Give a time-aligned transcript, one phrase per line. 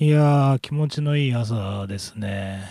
[0.00, 2.64] いやー、気持ちのいい朝ですね。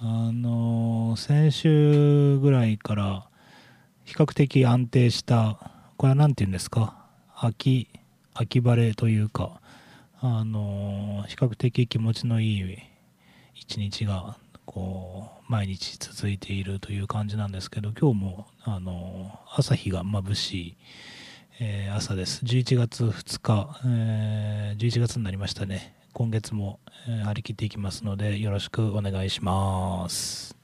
[0.00, 3.26] あのー先週ぐらいから
[4.06, 5.58] 比較的安定した、
[5.98, 7.04] これは何て言うんですか、
[7.36, 7.88] 秋、
[8.32, 9.60] 秋晴れというか、
[10.22, 12.78] あのー比較的気持ちのいい
[13.54, 20.76] 一日が、こう、毎日続いているという感じなんですけど、今日も、あのー朝日が眩しい、
[21.60, 22.42] え朝です。
[22.46, 25.97] 11月2日、え11月になりましたね。
[26.18, 30.56] 今月も、えー張り切っていきますので、よろしくお願いします。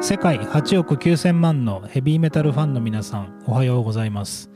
[0.00, 4.48] 世界8億9000万のヘビーメタルファンの皆さん、おはようございます。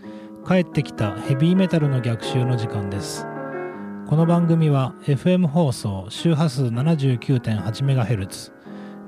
[0.49, 3.27] 帰ってきたヘビーメタルの逆襲の時間です。
[4.07, 8.51] この番組は FM 放送周波数 79.8MHz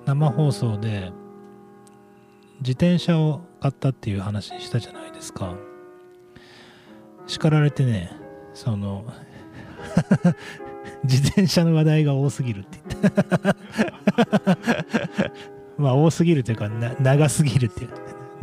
[0.06, 1.12] 生放送で
[2.60, 5.58] 自転車を買ったっていう話したじゃないですか。
[7.30, 8.12] 叱られてね
[8.54, 9.06] その
[11.06, 13.20] 自転車の話題が多すぎるって言って。
[15.78, 16.68] まあ多すぎるというか
[17.00, 17.90] 長すぎるっていう。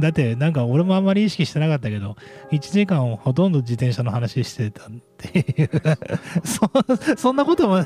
[0.01, 2.17] だってなんか俺もあんまり意識してなかったけど
[2.53, 5.71] 1時間をほとんど自転車の話してたっていう。
[6.47, 6.71] そ
[7.17, 7.85] そんなことも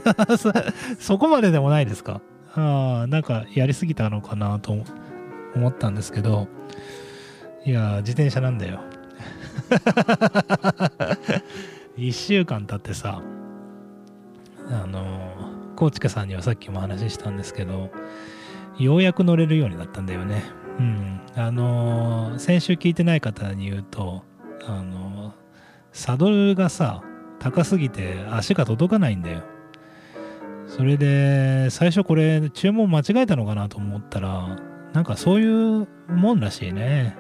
[0.99, 2.21] そこまででもないですか？
[2.55, 4.77] あなんかやりすぎたのかなと
[5.57, 6.47] 思ったんですけど。
[7.65, 8.81] いや自転車なんだよ。
[11.97, 13.23] 1週間経ってさ
[14.71, 17.91] あのコーチカさんにはさっきも話したんですけど
[18.79, 20.43] ようやく乗れるようになったんだよね。
[20.79, 21.21] うん。
[21.37, 24.23] あの先週聞いてない方に言うと
[24.67, 25.35] あの
[25.93, 27.03] サドルがさ
[27.39, 29.43] 高すぎて足が届かないんだよ。
[30.67, 34.57] それで最初これ注文間違えたのかなと思ったら
[34.93, 37.17] なんかそういうもんらしいね。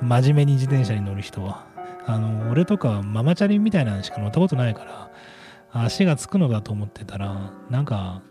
[0.00, 1.67] 真面目に自転車に乗る人は。
[2.08, 5.10] あの俺とかママチャリみたいなのしか乗ったことないから
[5.70, 8.22] 足がつくのだと思ってたらなんか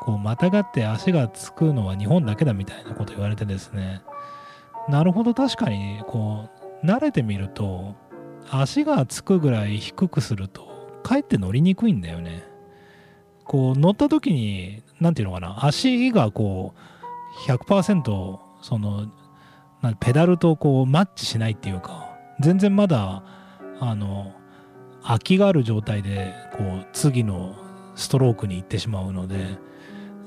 [0.00, 4.02] こうまたがって足がつくのは日本だけだみたいなこと言われてですね。
[4.88, 6.48] なるほど確かにこ
[6.82, 7.94] う慣れてみると
[8.50, 12.42] 足がつくぐらい低くするとかえって乗りにくいんだよね。
[13.44, 16.74] こう乗った時に何ていうのかな足がこ
[17.46, 19.12] う100%その
[20.00, 23.22] ペダルとこうマッチしないっていうか全然まだ
[23.80, 24.32] あの
[25.02, 27.56] 空きがある状態でこう次の
[27.94, 29.58] ストロークに行ってしまうので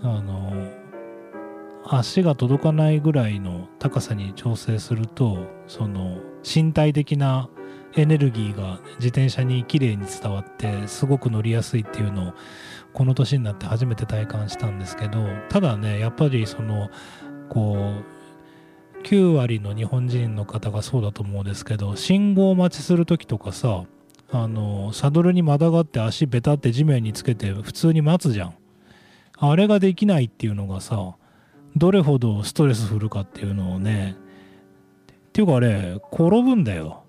[0.01, 0.51] あの
[1.87, 7.49] 足が届かないぐらいの高さに調整するとその身体的な
[7.95, 12.33] エネルギーが自転車にきれいに伝わってすごく乗りやすいっていうのを
[12.91, 16.89] この年になって初めて体感したんですけどただねやっぱりその
[17.49, 18.14] こう
[19.05, 23.83] 9割の日本人の方がそうだと思うんですけど信号待ちする時とかさ
[24.31, 28.55] あのサドルにまたがって足ベタって地面につけて普通に待つじゃん。
[29.37, 31.15] あれができないっていうのがさ
[31.75, 34.15] どれほどストレスフルかっていうのをね
[35.27, 37.03] っていうかあれ転ぶんだよ。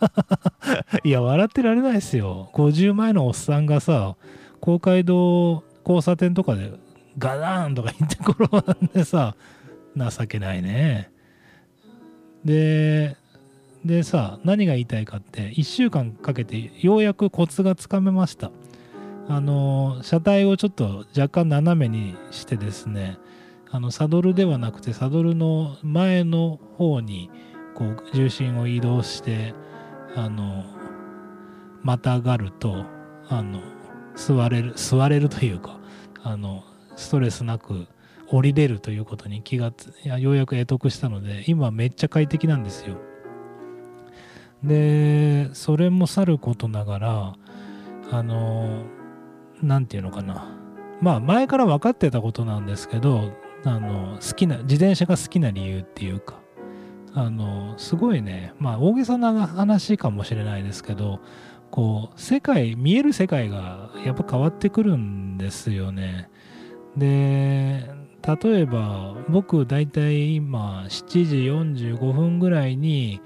[1.02, 2.50] いや笑ってられないですよ。
[2.52, 4.16] 50前のおっさんがさ
[4.60, 6.72] 公会堂交差点とかで
[7.16, 9.34] ガダーンとか言って転んでさ
[9.96, 11.10] 情けないね。
[12.44, 13.16] で
[13.84, 18.50] でさ何が言いたいかって1週間かけてようやくコツがつかめました。
[19.28, 23.18] あの車体をちょっと若干斜めにしてですね
[23.70, 27.30] あのサドルではなくてサドルの前の方に
[27.74, 29.54] こう重心を移動して
[30.14, 30.64] あの
[31.82, 32.84] またがると
[33.28, 33.60] あの
[34.14, 35.78] 座れる座れるというか
[36.22, 36.64] あの
[36.96, 37.86] ストレスなく
[38.28, 42.96] 降りれるということに気がつやようやく得得したので今めっちゃ快適なんですよ。
[44.64, 47.34] でそれもさることながら
[48.10, 48.84] あの
[49.62, 50.48] 何て言うのかな。
[51.00, 53.32] まあ前から分かってたことなんですけど
[53.64, 56.40] あの好きな自転車が好きな理由っていうか
[57.12, 58.54] あのすごいね。
[58.58, 61.20] まあ大げさな話かもしれないですけど
[61.70, 66.30] こう世界見える世界がやっぱ変わってくるんですよね。
[66.96, 67.90] で
[68.26, 71.36] 例えば僕大体今7時
[71.94, 73.20] 45分ぐらいに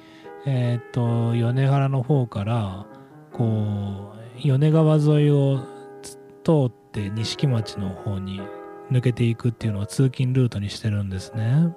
[0.47, 2.87] えっ、と米原の方から
[3.33, 5.61] こ米川沿いを
[6.45, 8.41] 通って錦町の方に
[8.91, 11.75] 抜けていくっていうのを通勤ルートにしてるんですね。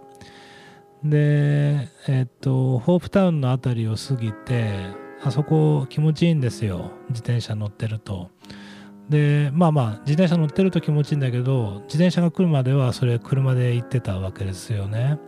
[1.03, 4.73] で、えっと、ホープタウンの辺りを過ぎて、
[5.21, 6.91] あそこ気持ちいいんですよ。
[7.09, 8.31] 自転車乗ってると。
[9.13, 15.19] で、まあまあ、自転車乗ってると気持ちいいんだけど、自転車が来るまではそれ車で行ってたわけですよね。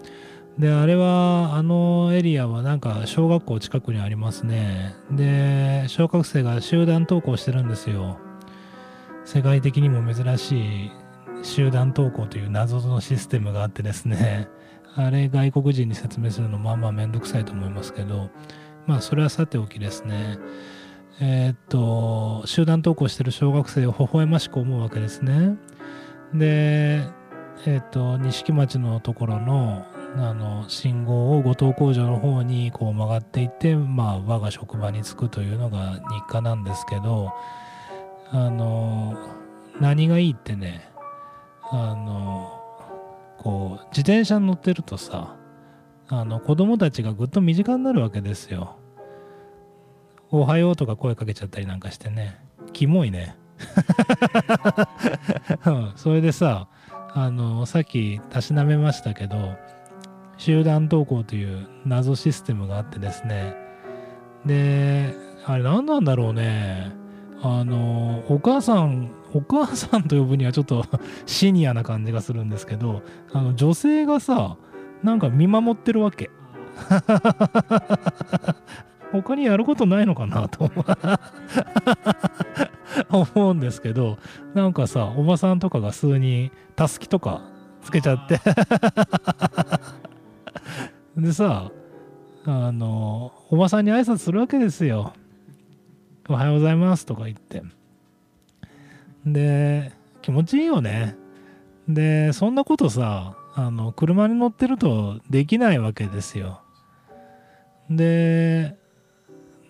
[0.58, 4.96] で、あれは、あのエリアはなんか小学校近くにありますね。
[5.12, 8.18] で、小学生が集団登校してるんですよ。
[9.24, 10.92] 世界的にも珍しい
[11.44, 14.48] 集団登校という謎のシステムがあってですね、
[14.96, 18.32] あれ外国人に説明するのまあまあめんどくさいと思いますけど、
[18.88, 20.40] まあそれはさておきですね、
[21.22, 25.56] えー、っと、集団登校してる小学生を微笑ましく思うわけですね。
[26.34, 27.04] で、
[27.66, 29.86] えー、っと、錦町のところの、
[30.18, 37.34] あの、信号を後藤工場の方にこう曲がっていって、まあ我が職場に着くというのが日課なんですけど、
[38.32, 39.18] あの、
[39.80, 40.90] 何がいいってね、
[41.72, 42.62] あの、
[43.38, 45.38] こう、自転車に乗ってるとさ、
[46.08, 48.78] あの、子供たちがぐっと身近になるわけですよ。
[50.32, 52.40] おはようとか声かけちゃったりなんかしてね。
[52.74, 53.36] キモいね。
[55.96, 56.68] それでさ、
[57.14, 59.56] あの、さっきたしなめましたけど、
[60.38, 63.56] 集団登校という謎システムがあってですね。
[64.46, 66.92] で、あれ何なんだろうね。
[67.42, 70.86] あの、お母さん、お母さんと呼ぶにはちょっと
[71.26, 73.02] シニアな感じがするんですけど、
[73.32, 74.58] あの、女性がさ、
[75.04, 76.30] なんか見守ってるわけ。
[79.22, 80.72] 他にやることないのかなと
[83.10, 84.18] 思うんですけど、
[84.54, 87.44] なんかさ、おばさんとかが数人、たすきとか
[87.82, 88.40] つけちゃって
[91.18, 91.72] でさ、
[92.46, 95.14] あの、おばさんに挨拶するわけですよ。
[96.28, 97.64] おはようございますとか言って。
[99.26, 99.92] で、
[100.22, 101.16] 気持ちいいよね。
[101.88, 106.62] で、そんなことさ、あの、車に乗ってるとできないわけですよ。
[107.90, 108.76] で、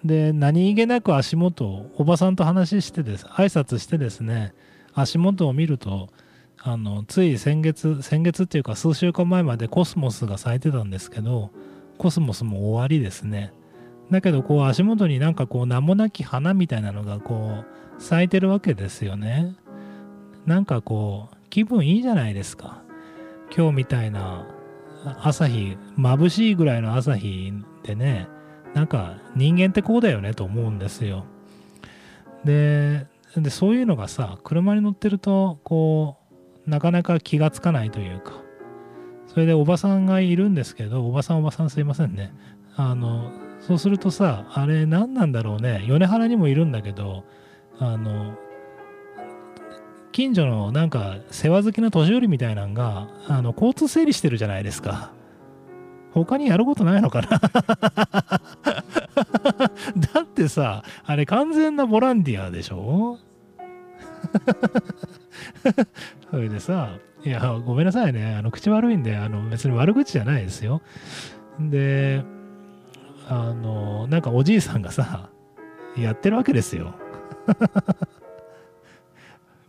[0.05, 4.53] で、何気なく足元を、おばさんと話してです、挨拶してですね、
[4.93, 6.09] 足元を見ると、
[6.61, 11.49] あの、つい先月、先月っていうか数週間前までコスモスが咲いてたんですけど、
[11.97, 13.51] コスモスも終わりですね。
[14.11, 17.63] だけどこう足元になんかこう名もなき花みたいなのがこ
[17.97, 19.55] う咲いてるわけですよね。
[20.45, 22.83] なんかこう気分いいじゃないですか。
[23.55, 24.47] 今日みたいな
[25.23, 27.51] 朝日、眩しいぐらいの朝日
[27.83, 28.27] でね、
[28.75, 31.25] なんか人間ってこうだよねと思うんですよ。
[32.43, 33.07] で、
[33.49, 36.17] そういうのがさ、車に乗ってるとこ
[36.67, 38.33] うなかなか気がつかないというか、
[39.27, 42.33] それでおばさんがいるんですけど、おばさんおばさんすいませんね。
[42.75, 43.31] あの、
[43.61, 45.83] そうするとさ、あれ何なんだろうね。
[45.87, 47.23] 米原にもいるんだけど、
[47.79, 48.35] あの、
[50.11, 55.11] 近所のなんか世話好きな年寄りみたいなんが、あの、交通整理してるじゃないですか。
[56.15, 57.27] 他にやることないのかな？
[60.13, 63.19] だってさ、あれ完全なボランティアでしょ？
[66.31, 68.35] それでさ、いや、ごめんなさいね。
[68.35, 70.81] あの、口悪いんで、あの、別に悪口じゃないですよ。
[71.59, 72.23] で、
[73.27, 75.29] あの、なんかおじいさんがさ、
[75.97, 76.95] やってるわけですよ。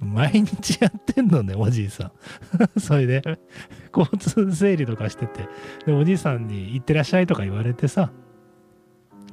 [0.00, 2.12] 毎日やってんのね、おじいさん。
[2.78, 3.22] それで、
[3.96, 5.48] 交通整理とかしてて、
[5.86, 8.10] で、おじいさんに行ってらっしゃいとか言われてさ、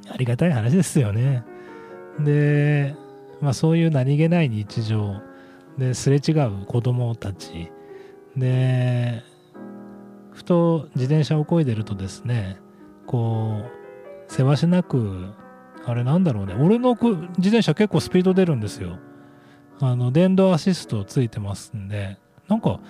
[0.08, 1.44] ありがたい話ですよね。
[2.18, 2.94] で、
[3.40, 5.20] まあそういう何気ない日常
[5.78, 7.70] ですれ違う子供たち
[8.36, 9.22] で、
[10.32, 12.58] ふと自転車を漕いでるとですね、
[13.06, 15.32] こう、せわしなく、
[15.84, 16.54] あれなんだろうね。
[16.58, 18.98] 俺の自転車結構スピード出るんですよ。
[19.84, 22.80] あの、電動アシストついてますんで、なんか、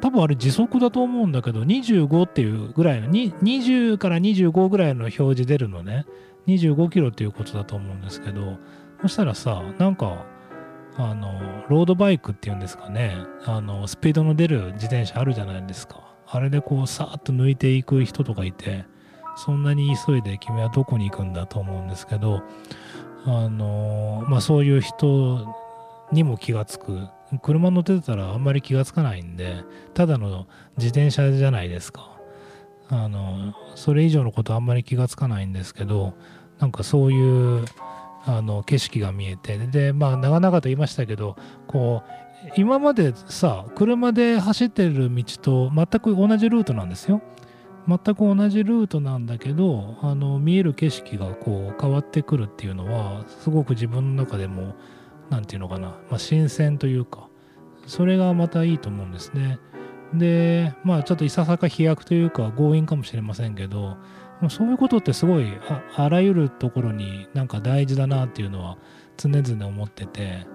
[0.00, 6.06] 多分あれ時速だと思うんだけど、25っていうぐらいの、20から25ぐらいの表示出るのね。
[6.46, 8.56] 25キロっていうことだと思うんですけど、
[9.02, 10.24] そしたらさ、なんか、
[10.96, 13.16] あの、ロードバイクっていうんですかね。
[13.44, 16.14] あの、スピードの出る自転車あるじゃないですか。
[16.26, 18.84] あれでこう、さーっと抜いていく人とかいて、
[19.36, 22.42] そんなに急いで君はどこに行くんだと思うんですけど、
[23.24, 25.46] あのまあそういう人
[26.12, 27.08] にも気がつく。
[27.42, 30.46] 車乗ってたらあんまり気がつかないんで、ただの
[30.76, 32.18] 自転車じゃないですか。
[32.88, 36.14] あの、それ以上のことあんまり気がつかないんですけど、
[36.58, 37.64] なんかそういう、
[38.24, 41.36] あの、景色が見えて、で、まあ長々と言いましたけど、
[41.66, 47.20] こう、今までさ、車で走ってる道と全く同じルートなんですよ。
[47.88, 54.74] 全く同じルートなんだけどあの見える景色がこう変わってくるっていうのはすごく自分の中でも
[55.30, 57.28] 何て言うのかな、まあ、新鮮というか。
[57.88, 59.58] それがまたいいと思うんですね。
[60.14, 63.98] でまあちょっといささか飛躍というか強引かもしれませんけど
[64.48, 65.46] そういうことってすごい
[65.96, 68.78] あらゆるところになんか大事だなっていうのは
[69.18, 70.46] 常々思ってて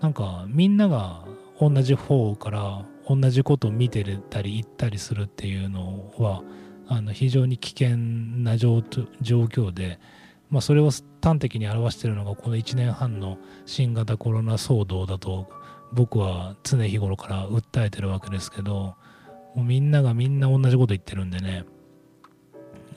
[0.00, 1.24] なんかみんなが
[1.60, 6.42] 同じ方から同じことを見てたり言ったりするっていうのは
[6.88, 9.98] あの非常に危険な状況で、
[10.50, 10.90] まあ、それを
[11.22, 15.48] 端的に表しているのがこの1年半の新型コロナ騒動だと
[15.92, 18.94] 僕は常日頃から訴えてるわけですけど
[19.54, 21.64] もうみんながみんな同じこと言ってるんでね。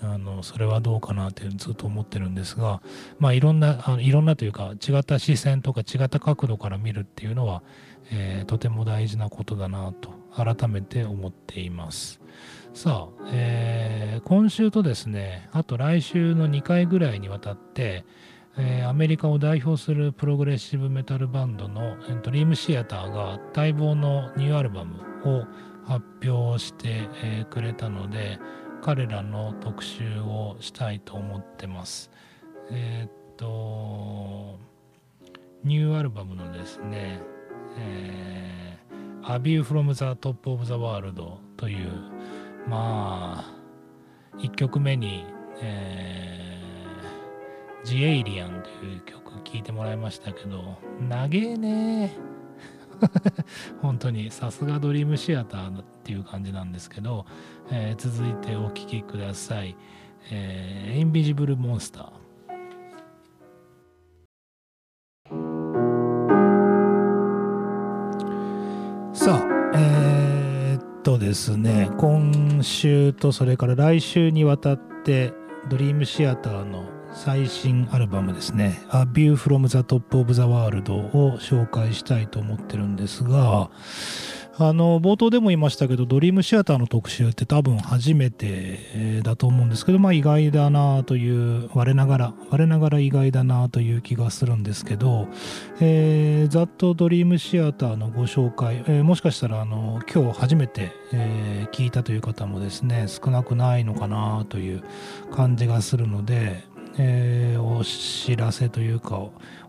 [0.02, 2.82] あのそれはどうかなってずっと思ってるんですが
[3.18, 7.64] まあいろんなあのいろんなというか違った視線とか違った角度から見るっていうのは、
[8.10, 12.22] えー、とても大事なことだなと改めて思っています
[12.74, 18.06] さあ、えー、今週とですねあと来週の2回ぐらいにわたって
[18.62, 25.46] えー、アメリカを代表するプログレッシブメタルバンドのドリームシアターが待望のニューアルバムを
[25.86, 28.38] 発表して、え、くれたので、
[28.82, 32.12] 彼らの特集をしたいと思ってます。
[32.70, 34.60] えー、っと、
[35.64, 37.22] ニューアルバムのですね、
[37.78, 38.78] え、
[39.24, 41.40] A View from the Top of the World?
[41.58, 41.90] という、
[42.68, 45.26] まあ、1曲目に、
[45.62, 52.14] えー、The Alien という曲聴いてもらいましたけど、長えね。
[53.82, 57.26] 本当にさすがドリームシアターっていう感じなんですけど、
[57.72, 59.76] えー、続いてお聴きください、
[60.32, 62.29] えー、インビジブルモンスター
[71.30, 71.92] ですね。
[72.00, 75.32] 今週とそれから来週にわたって
[75.70, 83.70] ドリームシアターの最新アルバムですね「A View from the Top of the World」を紹介したいと思ってるんですが
[84.62, 95.30] あの冒頭でも言いましたけどドリームシアターの特集って多分初めてだと思うんですけどまあ意外だなという我ながら我ながら意外だなという気がするんですけど、
[95.80, 104.84] えー、ざっとドリームシアターのご紹介、えー、もしかしたらあの今日初めて、えー、聞いたという方もですね少なくないのかなという
[105.32, 106.66] 感じがするので、
[106.98, 109.22] えー、お知らせというか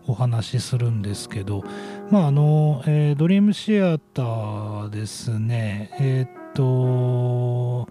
[0.07, 1.63] お話しするんですけど、
[2.11, 5.89] まああのえー、ドリームシアターですね。
[5.97, 7.87] えー、っと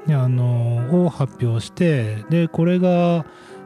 [0.08, 3.26] あのを発表してでこれが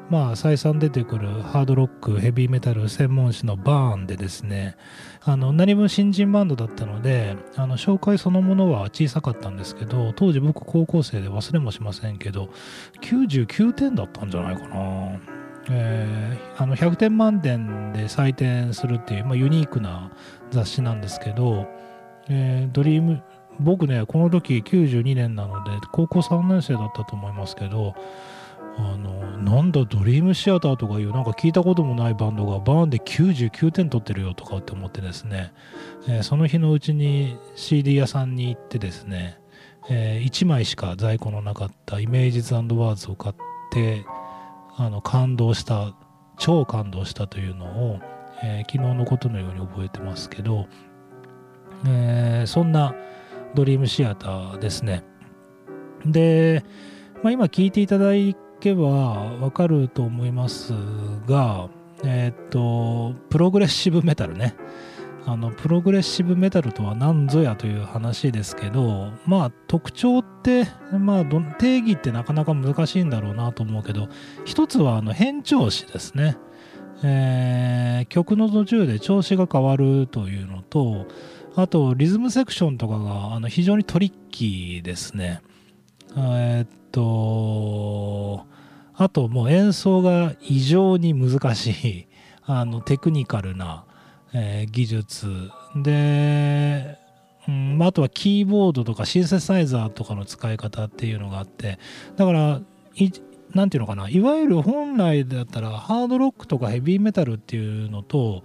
[0.09, 4.75] まあ再三出てくるハードロックヘビーメタル専門誌のバーンでですね
[5.21, 12.49] あの何分新人バンドだったのであの紹介そのものは小さかったんですけど当時僕高校生で忘れもしませんけど
[13.01, 15.19] 99点だったんじゃないかな。
[15.71, 20.11] えー、あの100点満点で採点するっていう、まあ、ユニークな
[20.49, 21.67] 雑誌なんですけど、
[22.27, 23.21] えー、ドリーム
[23.59, 27.93] 僕ね、この時92年なので、高校3年生だったと思いますけど、
[28.81, 35.51] あの、なんだ、ドリームシアターとかいう、なんか聞いたこともないバンドがバーンで99点取ってるよとかって思ってですね、
[36.07, 39.38] えー、その日のうちに CD 屋さんに行ってですね、
[39.89, 43.36] えー、1枚しか在庫のなかったイメージズワーズを買っ
[43.74, 44.05] て、
[44.77, 45.93] あの、感動した、
[46.38, 48.00] 超感動したというのを、
[48.41, 50.67] えー、昨日のことのように覚えてますけど、
[51.86, 52.95] えー、そんな、
[53.55, 55.03] ドリームシアターですね。
[56.05, 56.63] で、
[57.24, 58.13] まあ、今聞いていただ
[58.59, 60.73] けばわかると思います
[61.27, 61.69] が、
[62.03, 64.55] えっ、と、プログレッシブメタルね。
[65.25, 71.25] あのプログレッシブメタルとは何ぞやという話ですけどまあ特徴って、まあ、
[71.59, 74.07] 定義ってなかなか難しいんだろうなと思うけど
[74.45, 76.37] 一つはあの変調子ですね、
[77.03, 81.05] えー、曲の途中で調子が変わるというのと
[81.55, 85.41] あと、リズムセクションとかがあの非常にトリッキーですね。
[86.15, 88.46] えー、っと、
[88.96, 92.08] あともう演奏が異常に難しい、
[92.46, 93.86] あのテクニカルな、
[94.34, 95.27] えー、技術。
[95.75, 96.98] で、
[97.48, 101.79] うんあとはキーボードとかシンセサイザーとかの使い方っていうのがあって、
[102.15, 102.62] だから
[103.53, 108.43] なんていうのかないわゆる本来だったらハードロックとかヘビーメタルっていうのと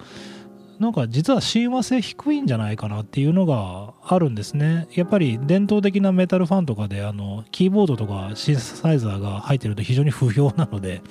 [0.79, 4.87] なんか実は親和性低いんじゃないかなっていうのがあるんですね。
[4.93, 11.01] やっぱり伝統的なメタルファンとかであのキーボードとかシンセサイザーが入ってると非常に不評なので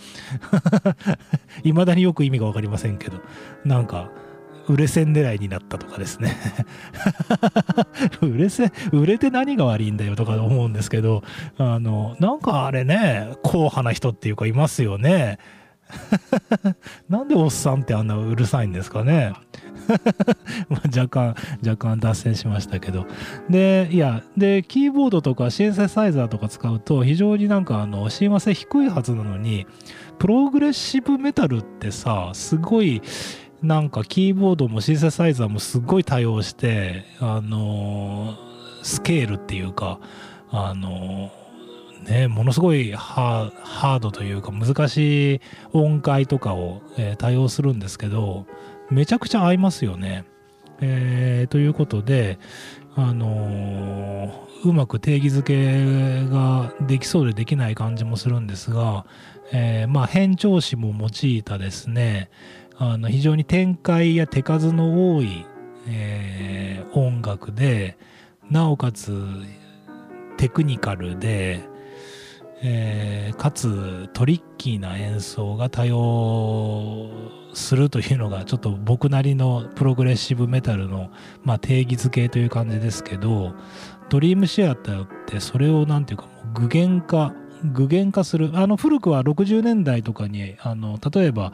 [1.65, 3.21] 未だによく意味が分かりませんけど
[3.65, 4.11] なんか
[4.69, 6.37] 売れ線狙いになったとかですね
[8.23, 11.23] 売れ線売れて何が悪いんだよとか思うんですけど
[11.59, 15.39] あのなんかあれね硬派な人っていうかいますよね
[17.09, 19.33] なんでおっさんってあんなうるさいんですかね
[20.97, 21.35] 若干、
[21.65, 23.07] 若干脱線しましたけど。
[23.51, 29.67] で、いや、で、キーボードとかシンセサイザーとか使うと非常になんかあの、親和性低いはずなのに、
[30.19, 33.03] プログレッシブメタルってさ、すごい、
[33.63, 38.35] なんかキーボードもシンセサイザーもすごい多用して、あの
[38.83, 40.01] スケールっていうか、
[40.51, 41.31] あの
[42.05, 45.41] ね、ものすごいハードというか難しい
[45.73, 48.47] 音階とかを、えー、多用するんですけど
[48.91, 50.25] めちゃくちゃ合いますよね。
[50.81, 52.39] えー、ということで、
[52.97, 59.07] あのー、うまく定義づけができそうでできない感じもするんですが、
[59.53, 62.29] えー、まあ変調子も用いたですね、
[62.77, 65.47] あの非常に展開や手数の多い、
[65.87, 67.97] え、音楽で
[68.51, 69.17] なおかつ
[70.37, 71.61] テクニカルで、
[72.67, 77.11] えー、かつトリッキーな演奏が多用
[77.53, 81.11] するというのがちょっと僕なりのプログレッシブメタルの、
[81.45, 83.53] まあ、定義づけという感じですけど
[84.09, 87.35] ドリームシアターってそれを何て言うか具現化
[87.73, 88.51] 具現化する。
[88.55, 91.53] あの古くは60年代とかにあの例えば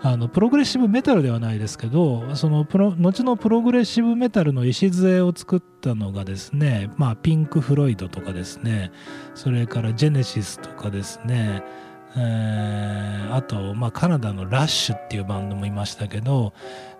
[0.00, 8.90] あのプログレッシブメタルではないですけどそのプロ後のプログレッシブメタルの礎を作ったのがですね、まあ、ピンク・フロイドとかですね
[9.34, 11.62] それからジェネシスとかですね
[12.14, 16.52] えー、あと、まあ、カナダのラッシュっていうバンドもいましたけど、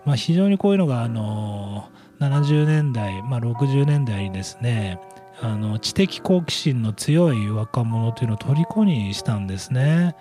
[0.05, 4.99] まあ、非常にこういうのが、あの70年代、まあ、60年代にですね
[5.43, 10.15] あの知的好奇心の強い若者というのを虜にしたんですね。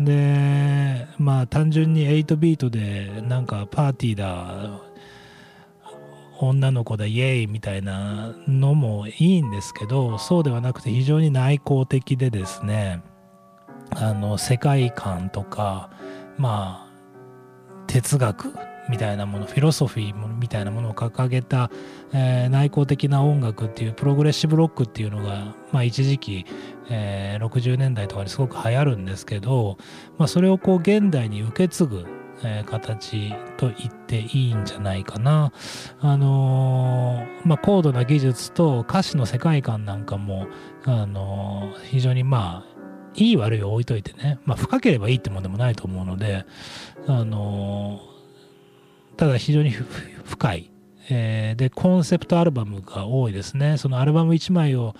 [0.00, 4.80] でまあ単純に8ビートでなんかパーティーだ
[6.40, 13.02] 女の子だイエーイみたいなのもいいんですけどそうではなくて非常に内向的でですね
[13.90, 15.90] あの世界観とか
[16.36, 18.52] まあ哲学
[18.88, 21.70] みたいなものフィロソフィーみたいなものを掲げた、
[22.12, 26.46] えー、内向的な音楽っていうプログレッシブロックっていうのが、まあ、一時期、
[26.88, 29.78] えー、60年代とかにすごく流行るんですけど、
[30.18, 32.06] まあ、それをこう現代に受け継ぐ、
[32.44, 35.52] えー、形と言っていいんじゃないかな。
[36.00, 40.46] あのー、まあ、高度な技術と歌詞の世界観なんかも、
[40.84, 42.76] あのー、非常にまあ
[43.14, 46.44] いい悪いを置いといてね、まあ、深ければいいってもんでもないと思うので、
[47.06, 48.15] あのー
[49.16, 50.70] ただ非常に深い、
[51.08, 53.78] えー、でコンセプトアルバムが多いですね。
[53.78, 54.94] そのアルバム1枚を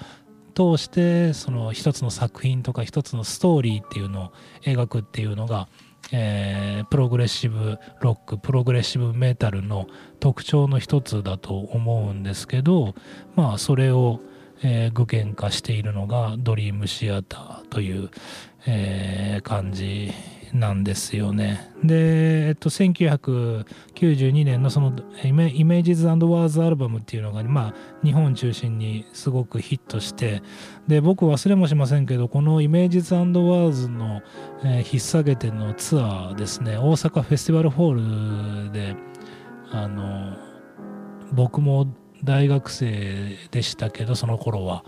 [0.56, 5.68] 通してその一つの作品とか一つのストーリーっていうのを描くっていうのが、
[6.12, 9.86] えー、プログレッシブロックプログレッシブメタルの
[10.18, 12.94] 特徴の一つだと思うんですけど
[13.34, 14.20] まあそれを、
[14.62, 18.10] えー、具現化しているのがドリームシアターという、
[18.66, 20.10] えー、感じ
[20.52, 21.70] なんですよね。
[21.82, 30.42] で、えっと、1992年のそのイメージズワーズアルバムっていうのが、まあ、日本中心にすごくヒットして、
[30.88, 34.22] で、僕忘れもしませんけど、このイメージズワーズの、
[34.64, 38.96] えー、引っ提げてのツアーですね、大阪フェスティバルホールで、
[39.70, 40.36] あの、
[41.32, 41.92] 僕も
[42.24, 44.84] 大学生でしたけど、その頃は、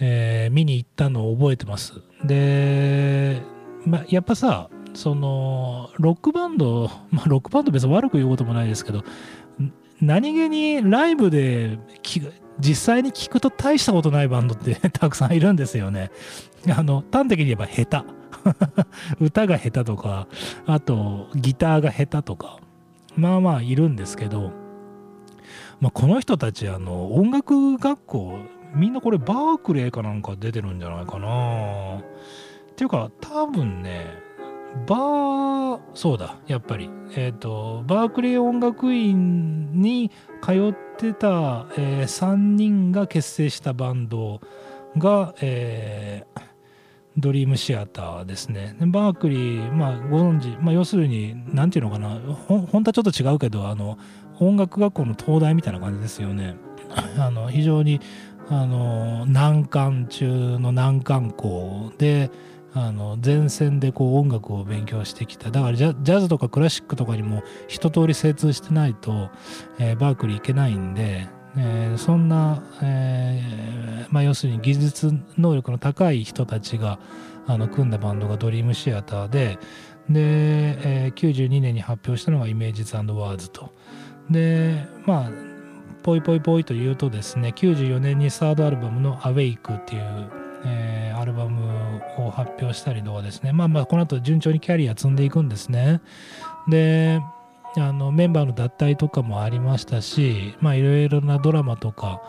[0.00, 1.94] えー、見に行ったのを覚えてます。
[2.24, 3.42] で、
[3.84, 9.04] まあ、やっぱさ、そのロックバンド、 まあ、ロックバンド別に悪く言うこともないですけど
[10.00, 11.78] 何気にライブで
[12.58, 16.10] 実際に聞くと大したことないバンドって たくさんいるんですよね。
[16.74, 18.04] あの端的に言えば下手
[19.20, 20.26] 歌が下手とか
[20.66, 22.58] あとギターが下手とか
[23.16, 24.50] まあまあいるんですけど、
[25.80, 28.38] まあ、この人たちあの音楽学校
[28.74, 32.02] みんなこれバークレーかなんか出てるんじゃないかなっ
[32.74, 34.25] ていうか多分ね
[34.86, 36.90] バー、そうだ、やっぱり。
[37.14, 40.10] えっ、ー、と、バークレー音楽院に
[40.42, 44.40] 通ってた、えー、3人が結成したバンド
[44.98, 46.40] が、えー、
[47.16, 48.76] ドリームシアターですね。
[48.80, 52.10] バークリー、まあ、ご存知、まあ、要するに、なんていうのかな、
[52.48, 53.98] ほ本当はちょっと違うけど、あの、
[54.38, 56.56] 音楽学校の東大みたいな感じですよね。
[57.18, 58.00] あの、非常に、
[58.48, 62.30] あの、難関中の難関校で、
[62.78, 65.50] あの前線でこう音楽を勉強してきた。
[65.50, 69.30] だからジャズとかクラシックとかにも一通り精通してないと、
[69.78, 76.98] えー、バークリー行けないんで、えー、そんな、えーまあ、要するに技術能力の高い人たちが
[77.46, 79.58] あの組んだバンドがドリームシアターで
[80.10, 83.72] で、えー、92年に発表したのがイメージズワーズと。
[84.28, 85.30] でまあ
[86.02, 90.30] ぽいぽいぽいと言うとですね94年にサードアルバムの「アウェイクっていう、
[90.66, 93.52] えー、アルバムを発表したりとかですね。
[93.52, 96.00] まあまあこの後順調にキャリア積んでいくんですね。
[96.68, 97.20] で
[97.78, 102.22] あのメンバーの脱退とかもありましたしまあいろいろなドラマとか、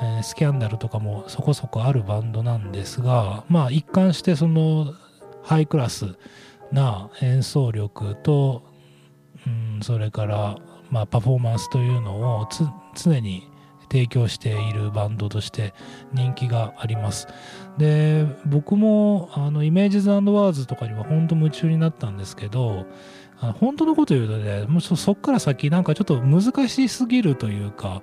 [0.00, 4.94] えー、スキャンダルとかもそこそこあるバンドなんですがまあ一貫してその
[5.42, 6.16] ハイクラス
[6.70, 8.62] な演奏力と、
[9.46, 10.56] うん、それから、
[10.90, 12.48] まあ、パフォーマンスというのを
[12.94, 13.48] 常に
[13.92, 15.74] 提供しているバンドとして
[16.14, 17.28] 人気があります。
[17.76, 22.86] で僕もあのイメージズワーズとかには本当夢中になったんですけど
[23.60, 28.02] 本当のこと言うとね、もうそっから先なんかちょっと難しすぎるというか、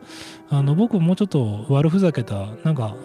[0.50, 2.98] あの僕もうちょっと悪ふざけた、なんか、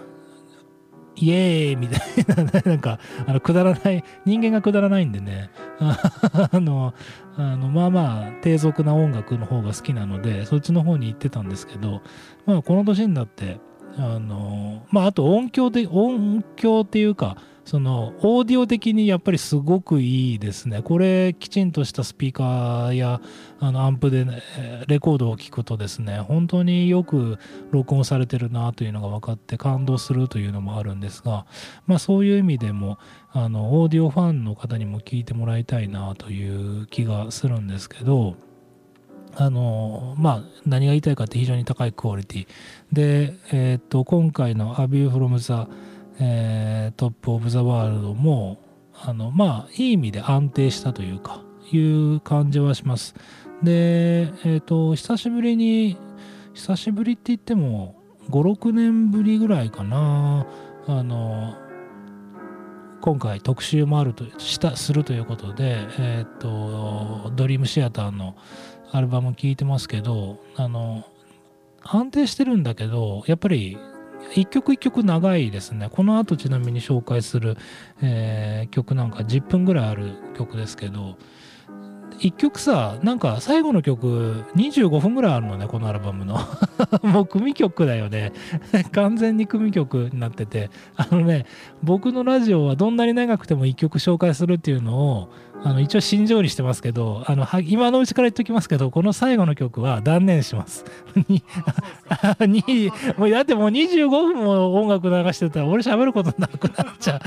[1.17, 6.95] イエーイみたいな、 なんか、あの、くだらない、人間がくだらないんでね、 あの、
[7.37, 12.03] あのまあまあ、低俗な音楽の方が好きなので、そっちの方に行ってたんですけど、
[12.47, 13.59] まあ、この年になって、
[13.97, 20.83] あの、まあ、あと音響で、音響っていうか、そのオーディオ的にやっぱりすごくいいですね。
[20.83, 23.23] これきちんとしたスピーカーや
[23.59, 24.43] あのアンプで、ね、
[24.87, 27.39] レコードを聴くとですね、本当によく
[27.71, 31.47] 録音されてるなというのが分かって感動するというのもあるんですが、
[31.87, 32.99] まあそういう意味でも
[33.33, 38.37] あのオーディオファンの方にも聞いてもらいたいなという気がするんですけど、
[39.37, 42.47] あのまあ、何が言いたいかって非常に高いクオリティ
[42.93, 45.71] で、えー、っと今回の「A View from the
[46.19, 48.59] えー、トップ・オブ・ザ・ワールドも
[48.95, 53.15] あのまあいい意味で安定したというかいう感じはします。
[53.63, 55.97] で、えっ、ー、と久しぶりに
[56.53, 57.97] 久しぶりって言っても
[58.31, 60.47] 56年ぶりぐらいかな
[60.87, 61.57] あの
[63.01, 68.37] 今回特集もあるとしたするということで、えっ、ー、とドリームシアターの
[68.93, 71.05] アルバム聴いてますけどあの
[71.83, 73.77] 安定してるんだけどやっぱり
[74.33, 75.89] 一曲一曲長いですね。
[75.91, 77.57] この後ちなみに紹介する、
[78.03, 81.17] えー、曲なんか10分ぐらいある曲ですけど、
[82.19, 86.39] 一曲さ、なんか最後の曲25分ぐらいあるのね、このアルバムの。
[87.03, 88.33] もう組曲だよね。
[88.93, 90.71] 完全に組曲になってて。
[90.97, 91.47] あのね、
[91.83, 95.29] 僕のラジオはどんなに長くても一曲紹介するっていうのを、
[95.63, 100.85] あの一応心情にしてますけど、あの今のうちから言っときますけど、この最後の曲は断念します。
[101.17, 101.43] に
[103.17, 107.21] もうだってもう25分も音楽流してたら俺喋ることなくなっちゃ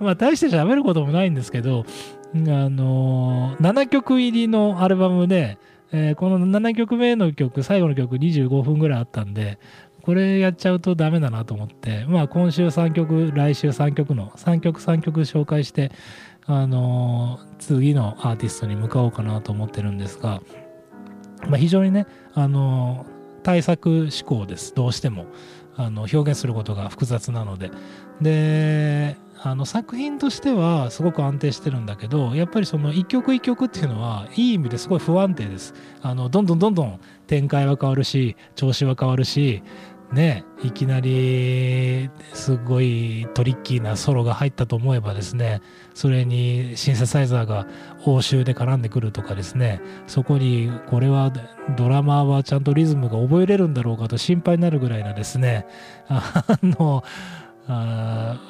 [0.00, 0.04] う。
[0.04, 1.84] まあ大して喋ることもないんですけど、
[2.34, 5.58] あのー、7曲入りのアルバムで、
[5.92, 9.58] えー、この7曲目の曲、最後の曲25分ぐらいあったんで、
[10.02, 15.90] これやっちゃうとダメだなと思って、まあ今週3曲、来週3曲の3曲3曲紹介して、
[16.46, 20.40] あのー、次のアーティストに向かおうかなと思ってるんですが、
[21.48, 24.74] まあ、非常にね、あのー、対策思考です。
[24.74, 25.26] どうしても。
[25.76, 27.70] あの表現することが複雑なので。
[28.20, 35.74] で、あの作品としてはすごく安定してるんだけどやっぱりその一曲一曲っていうのはいい意味ですごい不安定です。
[36.02, 39.62] あのどんどんどんどん展開は変わるし調子は変わるし
[40.12, 45.62] ねいきなりすごいトリッキーなソロが入ったと思えばですね
[45.94, 47.66] それにシンセサイザーが
[48.04, 51.32] 応酬で絡んでくるとかですねそこにこれは
[51.76, 55.66] ドラマーはちゃんとリズムが覚えれるんだろうかと心配になるぐらいなですね
[56.08, 57.04] あの
[57.68, 58.40] あ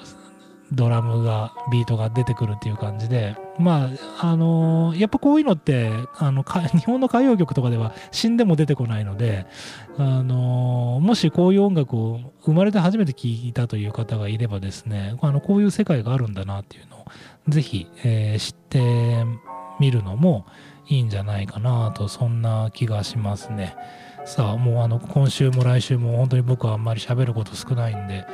[0.73, 3.37] ドラムがビートが出てくるっていう感じで。
[3.59, 9.47] まああのー、やっぱこういうのってあの 日本の歌謡曲とかでは死んでも出てこないので、
[9.99, 17.05] あのー、もしこういう音楽を生まれて初めて聴いたという方がいればですねあのこういう世界があるんだなっていうのを
[17.49, 19.27] ぜひ、えー、知って
[19.79, 20.47] みるのも
[20.89, 23.77] いいんじゃないかなとそんな気がしますね。
[24.25, 28.27] さあもうあの今週も来週も本当に僕はあんまり喋ること少ないんで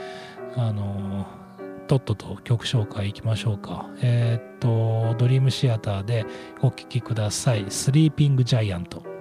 [0.56, 1.45] あのー
[1.86, 3.88] とっとと曲紹介いきましょうか。
[4.02, 6.26] えー、っと、ドリームシアターで
[6.60, 7.66] お聴きください。
[7.68, 9.15] スリーピングジャイアント。